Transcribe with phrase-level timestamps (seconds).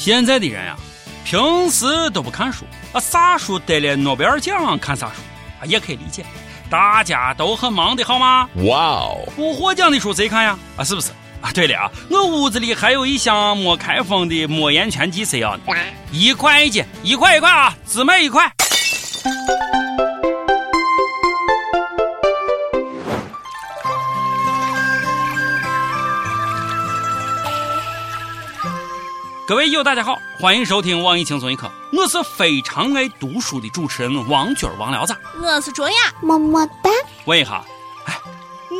[0.00, 0.74] 现在的人呀，
[1.26, 5.20] 平时都不看书啊，啥书得了诺贝尔奖看啥书
[5.60, 6.24] 啊，也可以理解。
[6.70, 8.48] 大家都很忙的好吗？
[8.64, 9.28] 哇哦！
[9.36, 10.58] 不获奖的书谁看呀？
[10.78, 11.10] 啊，是不是？
[11.42, 15.62] 啊，对了啊，我屋子里还有一箱没开封的莫言全集，谁要呢？
[16.10, 18.50] 一块一斤，一块一块啊，只卖一块。
[29.50, 36.90] 各位友，大家好，欢迎收听网易轻松一刻，我是非常爱读书的主持人王军王聊子，我是卓雅，么么哒。
[37.24, 37.60] 问一下，
[38.06, 38.14] 哎，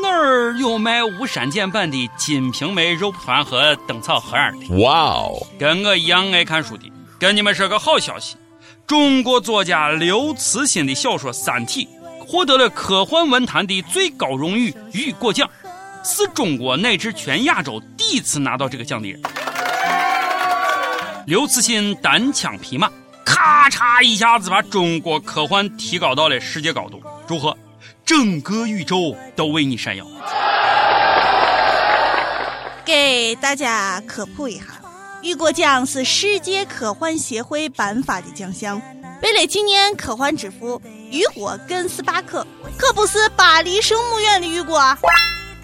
[0.00, 4.78] 哪儿有卖无删减版的《金瓶梅》肉蒲团和灯草盒儿的？
[4.80, 8.36] 哇哦，跟我一样爱看书的，跟你们说个好消息，
[8.86, 11.88] 中国作家刘慈欣的小说《三体》
[12.24, 15.50] 获得了科幻文坛的最高荣誉雨果奖，
[16.04, 19.20] 是中国乃至全亚洲第一次拿到这个奖的人。
[21.30, 22.90] 刘慈欣单枪匹马，
[23.24, 27.00] 咔嚓一下子把中国科幻提高到了世界高度。
[27.24, 27.56] 祝贺，
[28.04, 30.04] 整个宇宙都为你闪耀！
[32.84, 34.64] 给大家科普一下，
[35.22, 38.82] 雨果奖是世界科幻协会颁发的奖项。
[39.22, 42.44] 为了纪念科幻之父雨果·跟斯巴克，
[42.76, 44.80] 可不是巴黎圣母院的雨果。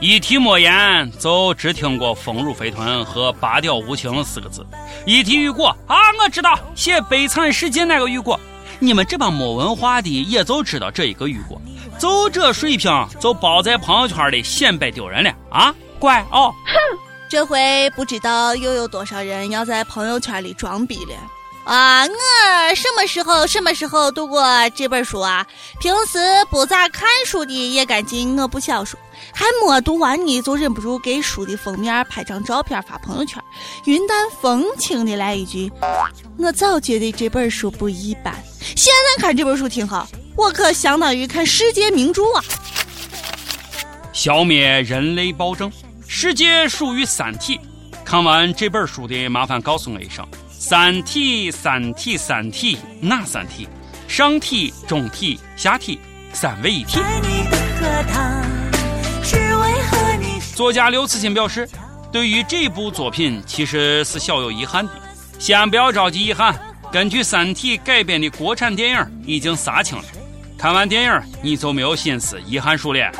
[0.00, 4.66] 一提莫言，就只听过“丰乳肥臀”和“拔掉无情”四个字。
[5.04, 8.40] 一提雨果啊，我知道写《悲惨世界》那个雨果。
[8.78, 11.60] 你们这帮没文化的，也就知道这一个雨果，
[11.98, 12.90] 就这水平，
[13.20, 15.74] 就包在朋友圈里显摆丢人了啊！
[15.98, 21.14] 乖哦，哼，这回不知道又有多少人要在朋友圈里装逼了。
[21.64, 25.46] 啊，我什么时候什么时候读过这本书啊？
[25.78, 26.18] 平时
[26.50, 28.96] 不咋看书的也赶紧我不小书，
[29.32, 33.40] 还没读完呢，就忍不住给书的封面拍张照片发朋友圈，
[33.84, 35.70] 云淡风轻的来一句
[36.38, 38.34] ：“我早觉得这本书不一般，
[38.74, 42.42] 现在看这本书挺好，我可相当于看世界名著啊！”
[44.12, 45.70] 消灭人类暴政，
[46.08, 47.60] 世界属于三体。
[48.04, 50.26] 看完这本书的，麻烦告诉我一声。
[50.62, 53.66] 三体，三体，三体，哪三体？
[54.06, 55.98] 上体、中体、下体，
[56.34, 57.00] 三位一体。
[60.54, 61.66] 作家刘慈欣表示，
[62.12, 64.92] 对于这部作品其实是小有遗憾的。
[65.38, 66.54] 先不要着急遗憾，
[66.92, 70.04] 根据《三体》改编的国产电影已经杀青了。
[70.58, 73.10] 看完电影，你就没有心思遗憾书了。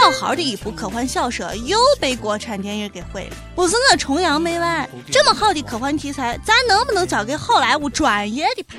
[0.00, 8.76] 好好的一部科幻小说又被国产电影给毁了，不是我崇洋媚外，这么好的科幻题材，咱能不能交给好莱坞专业的拍？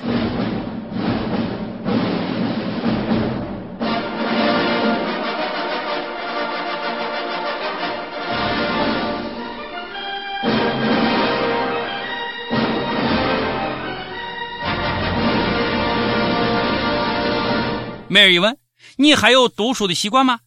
[18.08, 18.58] 每日一问：
[18.96, 20.40] 你还有读书的习惯吗？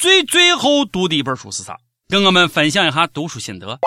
[0.00, 1.76] 最最后读的一本书是啥？
[2.08, 3.78] 跟我们分享一下读书心得。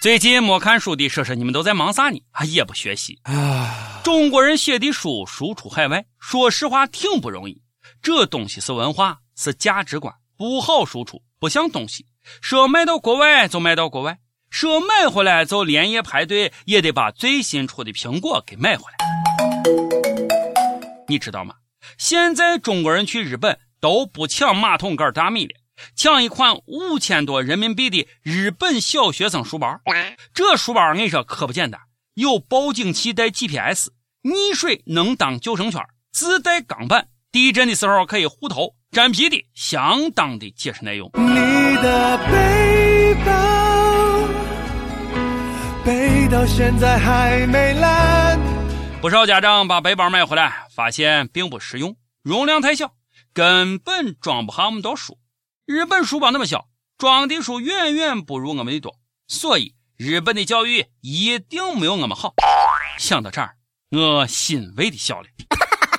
[0.00, 2.18] 最近没看书的，说说你们都在忙啥呢？
[2.30, 4.00] 啊，也不学习啊。
[4.02, 7.60] 中国人写的书输出海外，说实话挺不容易。
[8.00, 12.06] 这东西是文化，是价值观，不好输出，不像东西。
[12.40, 14.16] 说卖到国外就卖到国外，
[14.48, 19.06] 说买回来就连夜排队，也得把最新出的苹果给买回来。
[21.06, 21.56] 你知道吗？
[21.98, 25.57] 现在中国人去日本都不抢马桶盖大米了。
[25.94, 29.80] 抢一款五千多人民币的日本小学生书包，
[30.34, 31.80] 这书包我跟你说可不简单，
[32.14, 33.88] 有报警器带 GPS，
[34.22, 35.80] 溺水能当救生圈，
[36.12, 41.10] 自带钢板，地震的时候可以护头，真皮的，相当的结实耐用。
[41.14, 43.32] 你的背包
[45.84, 48.38] 背到现在还没烂。
[49.00, 52.92] 不少家长把背包买回来，发现并不实用，容量太小，
[53.32, 55.16] 根本装不下那么多书。
[55.68, 58.96] 日本书包那么小，装的书远远不如我们的多，
[59.26, 62.32] 所以日本的教育一定没有我们好。
[62.98, 63.54] 想到这儿，
[63.90, 65.26] 我欣慰的笑了。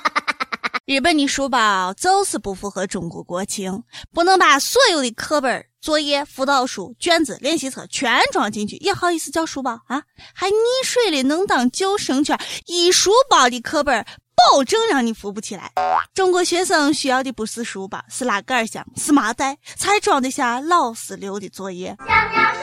[0.86, 10.02] 日本的书包就是不符合中国国情，不能把所有的课本、作业、辅导书、卷子、练习册全装进去，也好意思叫书包啊？
[10.34, 12.36] 还溺水了能当救生圈？
[12.66, 14.04] 一书包的课本。
[14.48, 15.70] 保证让你扶不起来。
[16.14, 21.96] 中国学生需要的不是书包，是拉杆箱，是麻袋，才装得下老师留的作业。
[22.00, 22.62] 小鸟说：“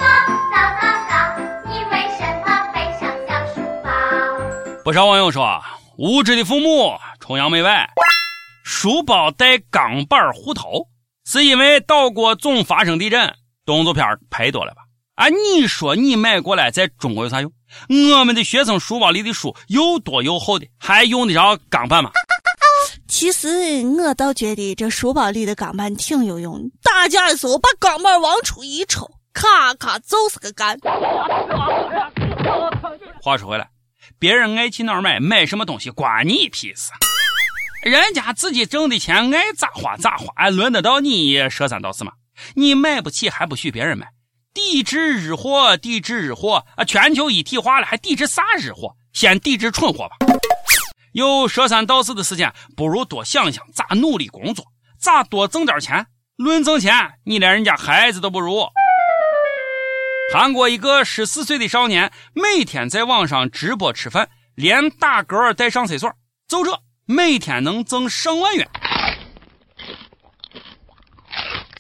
[0.51, 3.89] 早早早，你为什么背上小书包？”
[4.83, 5.61] 不少网友说，
[5.97, 7.87] 无知的父母崇洋媚外，
[8.63, 10.87] 书包带钢板护头，
[11.25, 13.35] 是因为岛国总发生地震，
[13.65, 14.81] 动作片拍多了吧？
[15.17, 17.51] 啊，你说你买过来在中国有啥用？
[18.19, 22.11] 我们的学生书包里的书又多又厚的，还用得着钢板吗？
[23.07, 23.47] 其实
[23.97, 26.69] 我倒觉得这书包里的钢板挺有用的。
[26.83, 30.77] 打架的时候把钢板往出一抽，咔咔就是个干。
[33.19, 33.67] 话说回来，
[34.19, 36.91] 别人爱去哪儿买，买什么东西关你屁事？
[37.81, 42.11] 人家自己挣的钱爱咋花咋花，轮得到你说三道四吗？
[42.53, 44.05] 你买不起还不许别人买？
[44.57, 46.83] 抵制日货，抵制日货啊！
[46.83, 48.95] 全球一体化了，还抵制啥日货？
[49.13, 50.15] 先抵制蠢货吧。
[51.13, 54.65] 有说三道四的时间，不如多想想咋努力工作，
[54.99, 56.07] 咋多挣点钱。
[56.37, 56.91] 论挣钱，
[57.23, 58.65] 你连人家孩子都不如。
[60.33, 66.11] 韩国一个十四岁的少年，每天在网上直播吃饭，连打嗝带上厕所，
[66.47, 68.67] 就这每天能挣上万元。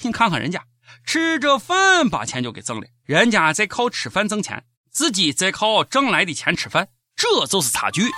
[0.03, 0.63] 你看看人家
[1.07, 8.11] 吃着饭把钱就给挣了，人家在靠吃饭挣钱，自己在靠挣来的钱吃饭，这就是差距。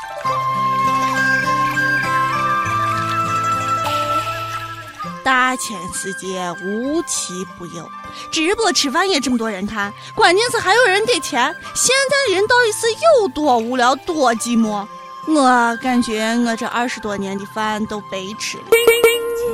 [5.23, 7.87] 大千世界无奇不有，
[8.31, 11.55] 直播吃饭也这么多人看，关键是还有人给钱。
[11.75, 12.87] 现在人到底是
[13.21, 14.87] 有多无聊，多寂寞？
[15.27, 18.63] 我感觉我这二十多年的饭都白吃了。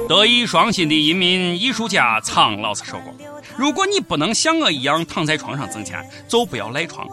[0.08, 3.14] 德艺双馨的一名艺术家苍老师说过
[3.58, 7.08] ：“如果你不能像我一样躺在床上挣钱，就不要赖床。”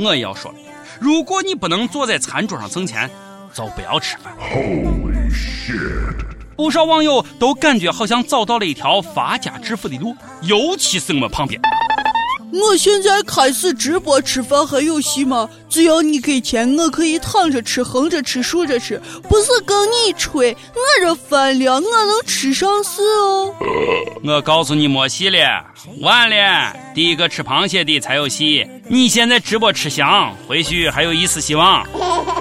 [0.00, 0.58] 我也要说了，
[0.98, 3.10] 如果你不能坐在餐桌上挣钱，
[3.52, 4.34] 就不要吃饭。
[6.56, 11.60] 不少网友都感觉好像找到了一条发家致富的路，尤其是我们旁边。
[12.52, 15.48] 我现在开始直播吃饭还有戏吗？
[15.68, 20.52] 只要你给钱，我可以躺着吃、横着吃、竖着吃，不是跟你吹。
[20.52, 23.54] 我这饭量，我能吃上市哦。
[24.24, 25.64] 我告诉你没戏了，
[26.00, 26.74] 晚了。
[26.94, 28.66] 第一个吃螃蟹的才有戏。
[28.88, 31.86] 你现在直播吃翔，回去还有一丝希望。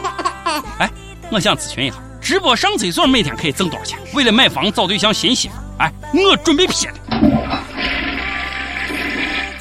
[0.79, 0.89] 哎，
[1.31, 3.99] 我想咨询一下，直播上厕所每天可以挣多少钱？
[4.13, 7.58] 为了买房、找对象、新媳妇，哎，我准备撇了。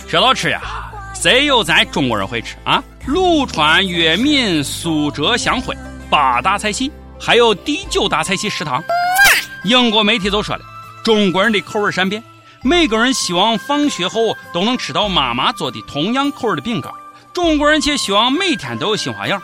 [0.09, 0.63] 说到吃呀，
[1.15, 2.83] 谁有咱中国人会吃啊？
[3.05, 5.77] 鲁川粤闽苏浙湘徽
[6.09, 6.91] 八大菜系，
[7.21, 8.83] 还有第九大菜系食堂。
[9.65, 10.65] 英国媒体都说了，
[11.05, 12.25] 中国人的口味善变，
[12.63, 16.91] 每个人希望放学后都能吃到妈妈做的同样口味的饼干。
[17.35, 19.39] 中国人却希望每天都有新花样。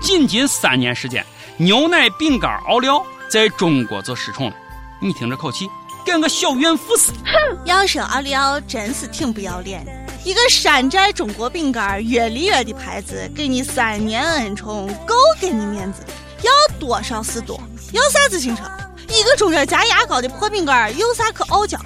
[0.00, 1.26] 仅仅三年时间，
[1.56, 4.54] 牛奶饼干奥利奥在中国就失宠了。
[5.00, 5.68] 你听这口气，
[6.06, 7.18] 跟个小怨妇似的。
[7.24, 9.92] 哼要说奥利奥真是挺不要脸的。
[10.24, 16.02] 一个山寨中国饼干越里越的牌子，给你三年恩宠，够给你面子。
[16.40, 17.60] 要多少是多，
[17.92, 18.62] 要啥自行车？
[19.08, 21.78] 一个中间夹牙膏的破饼干，有啥可傲娇？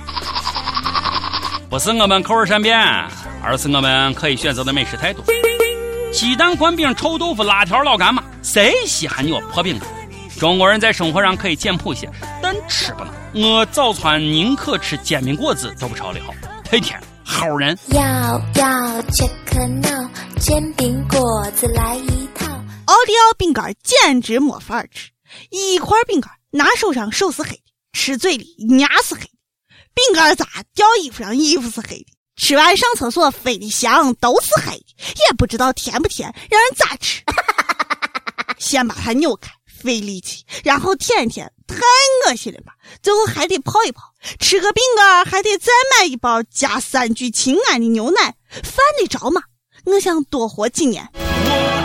[1.68, 2.78] 不是我们口味善变，
[3.42, 5.24] 而是我们可以选择的美食太多。
[6.12, 9.88] 鸡蛋灌饼、臭豆腐、辣条、老干妈，谁稀罕你破饼干？
[10.38, 12.08] 中国人在生活上可以简朴些，
[12.40, 13.12] 但吃不能。
[13.34, 16.32] 我早餐宁可吃煎饼果子，都不朝里好，
[16.62, 17.00] 太甜。
[17.30, 20.10] 好人，要要切克闹
[20.40, 22.46] 煎饼果子来一套。
[22.86, 25.10] 奥利奥饼干简直没法吃，
[25.50, 29.30] 一块饼干拿手上手是黑的，吃嘴里牙是黑的。
[29.94, 37.22] 饼干渣掉衣服上衣服是黑的，吃完上厕所飞的香都是黑的，也不知道甜不甜，让人咋吃？
[38.58, 39.52] 先把它扭开。
[39.80, 41.76] 费力气，然后舔一舔，太
[42.26, 42.72] 恶心了吧！
[43.02, 49.42] 最后还得泡一泡，吃个饼干还得再买一包加三聚氰胺的牛奶，犯得着吗？
[49.84, 51.08] 我想多活几年。
[51.14, 51.20] 我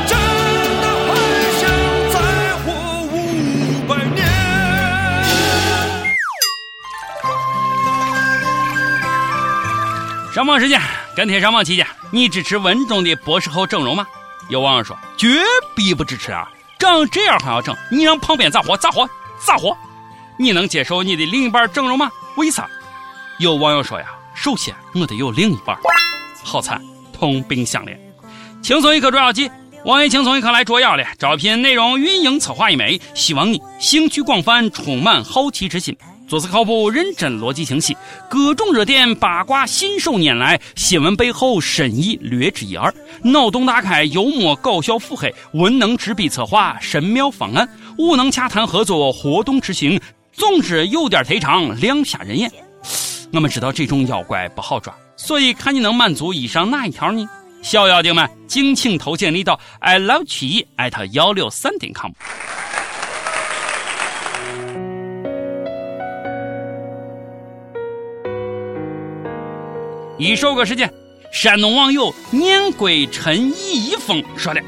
[0.07, 0.17] 真
[0.81, 1.15] 的很
[1.59, 1.69] 想
[2.13, 2.15] 再
[2.63, 2.71] 活
[3.11, 4.23] 五百年。
[10.33, 10.81] 上榜时间，
[11.15, 14.07] 跟帖上榜期间，你支持文中的博士后整容吗？
[14.49, 15.43] 有网友说，绝
[15.75, 16.49] 逼不支持啊！
[16.79, 17.75] 长这样还要整？
[17.91, 18.75] 你让旁边咋活？
[18.75, 19.07] 咋活？
[19.45, 19.75] 咋活？
[20.37, 22.11] 你能接受你的另一半整容吗？
[22.37, 22.67] 为啥？
[23.39, 25.77] 有网友说呀，首先我得有另一半。
[26.43, 26.81] 好惨，
[27.11, 27.97] 同病相怜。
[28.61, 29.49] 轻松一刻捉妖记，
[29.85, 31.03] 网易轻松一刻来捉妖了。
[31.17, 35.97] 招聘内容运营策划一枚，希望你兴趣广泛，充满好奇之心。
[36.27, 37.95] 做事靠谱、认真、逻辑清晰，
[38.29, 49.99] 各种热点八卦信手拈来，新闻背后深意略知一二，脑洞大开、幽默搞笑、腹黑、文能执笔策划神妙方案，武能洽谈合作活动执行，
[50.31, 52.51] 总之有点忒长，亮瞎人眼。
[53.31, 57.27] 我们知道这种妖怪不好抓，所以看你能满足以上哪一条呢？
[57.61, 62.11] 小妖精们，敬请投简历到 i love 曲艺艾特幺六三点 com。
[70.23, 70.89] 一首歌时间，
[71.33, 74.61] 山东网友年归陈一峰说的：“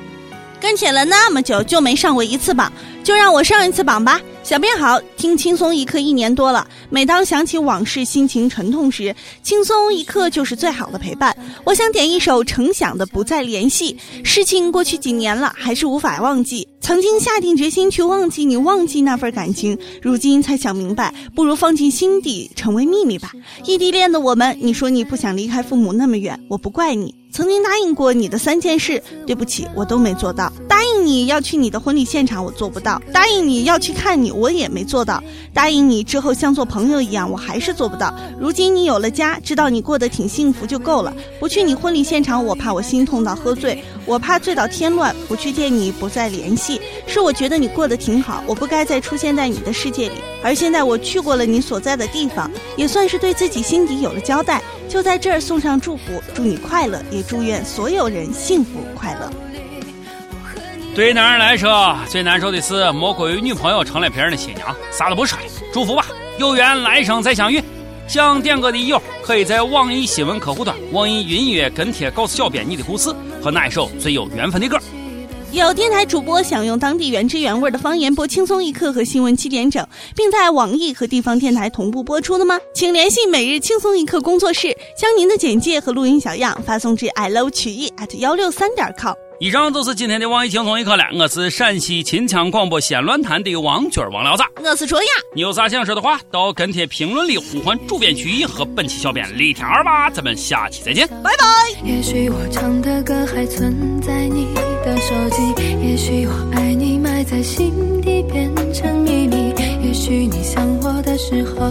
[0.59, 2.69] 跟帖了那么久，就没上过一次榜，
[3.05, 11.33] 就让我上一次榜吧。”小编好，听轻松一刻一年多了，每当想起往事，心情沉痛时，轻松一刻就是最好的陪伴。
[11.63, 16.67] 我想点一首程响的《不再联系》，事情过去几年了，还是无法忘记。
[16.85, 23.31] 曾经下定决心去忘记你，忘记那份感情，如今才想明白，不如放进心底，成为秘密吧。
[23.65, 27.15] 异地恋的我们，你说你不想离开父母那么远，我不怪你。
[27.31, 30.49] 曾经答应过你的三件事，对不起，我都没做到。
[30.69, 35.19] 答应你要去你的婚礼现场，我做不到；答应你要去看你，我也没做到；
[35.53, 38.17] 答应你之后像做朋友一样，我还是做不到。
[38.39, 41.13] 如今你有了家，知道你过得挺幸福就够了。
[41.37, 45.13] 不去你婚礼现场，我怕我心痛到喝醉，我怕醉到添乱。
[45.27, 46.74] 不去见你，不再联系，
[47.07, 50.15] 是我觉得你过得挺好，我不该再出现在你的世界里。
[50.43, 54.61] 而现在我去过了你所在的地方，也算是对自己心底有了交代。
[54.87, 59.31] 就在这儿送上祝福，祝你快乐，也祝愿所有人幸福快乐。
[60.95, 66.05] 对于男人来说，最难受的是莫过于女朋友成了别人的新娘，啥都不说了，祝福吧，
[66.37, 67.61] 有缘来生再相遇。
[68.07, 73.09] 想点歌的友可以在网易新闻客户端、网易云音乐跟帖告诉小编你的故事
[73.41, 74.77] 和那一首最有缘分的歌。
[75.55, 82.59] 有电台主播想用当地原汁原味的方言播《轻松一刻》和新闻七点整，并在网易和地方电台同步播出的吗？
[82.73, 89.13] 请联系每日轻松一刻工作室，将您的简介和录音小样发送至 i love 曲艺 at 幺六三点 com。
[89.39, 95.09] 以上就是今天的网易轻松一刻了，我是陕西秦腔广播西安论坛的王军王聊子，我是卓雅。
[95.35, 101.45] 你有啥想说的话，到跟帖评论里呼唤主编曲艺和本期小编李天二吧，咱们下期再见，拜拜。
[101.83, 104.47] 也许我唱的歌还存在你。
[104.85, 105.41] 的手机，
[105.81, 107.73] 也许我爱你埋在心
[108.03, 109.51] 底变成秘密，
[109.83, 111.65] 也许你想我的时候，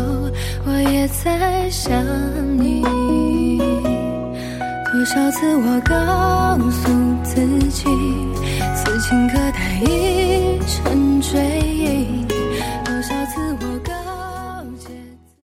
[0.66, 1.94] 我也在想
[2.58, 3.33] 你。
[5.04, 6.88] 多少次我告诉
[7.22, 7.84] 自己
[8.74, 12.13] 此情可待已成追忆。